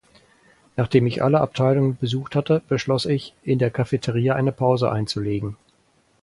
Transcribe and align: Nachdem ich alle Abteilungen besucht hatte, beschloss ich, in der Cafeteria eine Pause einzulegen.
Nachdem 0.77 1.05
ich 1.05 1.21
alle 1.23 1.41
Abteilungen 1.41 1.95
besucht 1.95 2.33
hatte, 2.35 2.63
beschloss 2.67 3.05
ich, 3.05 3.35
in 3.43 3.59
der 3.59 3.69
Cafeteria 3.69 4.33
eine 4.33 4.51
Pause 4.51 4.91
einzulegen. 4.91 5.57